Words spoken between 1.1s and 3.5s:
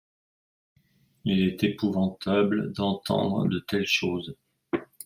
Il est épouvantable d’entendre